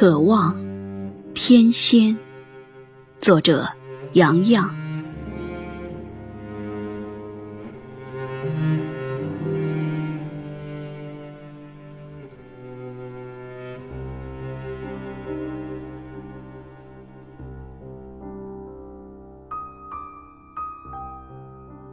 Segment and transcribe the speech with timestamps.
[0.00, 0.56] 渴望，
[1.34, 2.16] 偏跹。
[3.20, 3.68] 作者：
[4.14, 4.74] 杨洋。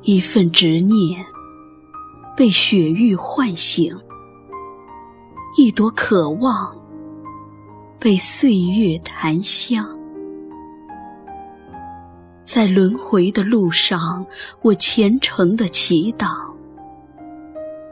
[0.03, 1.25] 一份执念
[2.37, 3.93] 被雪域唤醒，
[5.57, 6.73] 一朵渴望
[7.99, 9.87] 被岁月檀香。
[12.45, 14.25] 在轮回的路上，
[14.61, 16.27] 我虔诚的祈祷；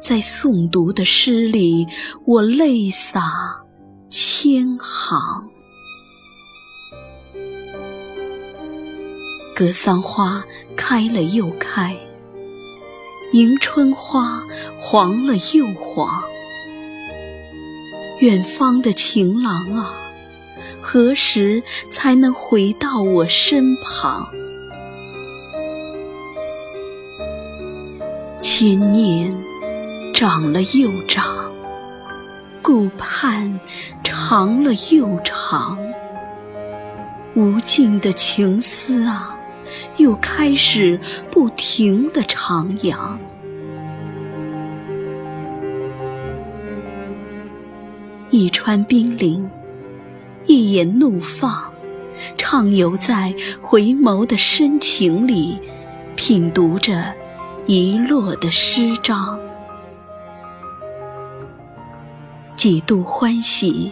[0.01, 1.87] 在诵读的诗里，
[2.25, 3.61] 我泪洒
[4.09, 5.49] 千行。
[9.53, 10.43] 格桑花
[10.75, 11.95] 开了又开，
[13.33, 14.41] 迎春花
[14.77, 16.23] 黄了又黄。
[18.21, 19.93] 远方的情郎啊，
[20.87, 24.23] 何时才能回到我身旁？
[28.39, 29.35] 千年
[30.13, 31.51] 长了又长，
[32.61, 33.59] 顾盼
[34.03, 35.75] 长了又长，
[37.33, 39.35] 无尽的情思啊！
[39.97, 40.99] 又开始
[41.31, 43.17] 不停的徜徉，
[48.29, 49.49] 一川冰凌，
[50.47, 51.73] 一眼怒放，
[52.37, 55.59] 畅游在回眸的深情里，
[56.15, 57.13] 品读着
[57.65, 59.39] 遗落的诗章，
[62.55, 63.91] 几度欢喜，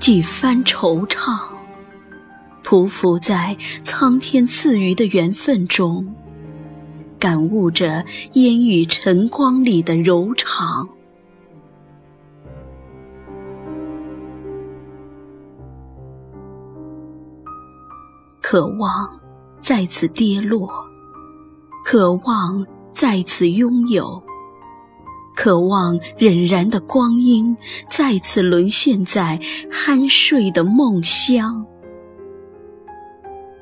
[0.00, 1.38] 几番惆怅。
[2.64, 6.14] 匍匐在苍天赐予的缘分中，
[7.18, 10.88] 感悟着烟雨晨光里的柔肠。
[18.46, 19.08] 渴望
[19.58, 20.68] 再次跌落，
[21.82, 22.62] 渴望
[22.92, 24.22] 再次拥有，
[25.34, 27.56] 渴望荏苒的光阴
[27.88, 29.40] 再次沦陷在
[29.72, 31.64] 酣睡的梦乡。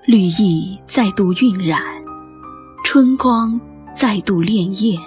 [0.04, 1.80] 绿意再度晕染，
[2.82, 3.58] 春光
[3.94, 5.00] 再度潋滟。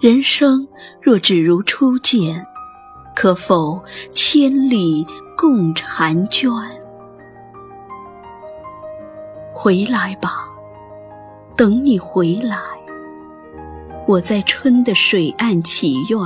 [0.00, 0.68] 人生
[1.00, 2.44] 若只如初见，
[3.16, 3.82] 可否
[4.12, 6.50] 千里共婵娟？
[9.62, 10.48] 回来吧，
[11.54, 12.56] 等你回来。
[14.06, 16.18] 我在春的水岸祈愿，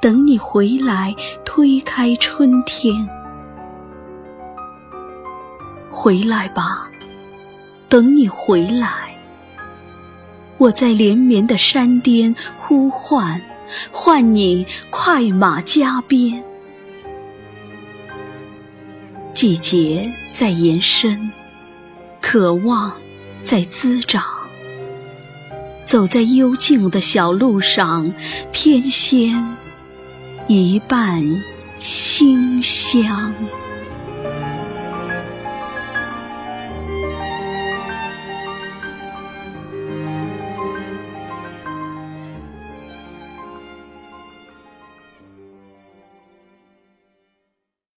[0.00, 3.06] 等你回来推开春天。
[5.90, 6.90] 回来吧，
[7.90, 9.14] 等你回来。
[10.56, 13.38] 我在连绵的山巅呼唤，
[13.92, 16.42] 唤你快马加鞭。
[19.34, 21.30] 季节在延伸，
[22.22, 22.94] 渴望
[23.44, 24.24] 在滋长。
[25.84, 28.14] 走在幽静的小路上，
[28.50, 29.56] 翩跹
[30.46, 31.42] 一半
[31.78, 33.34] 馨香。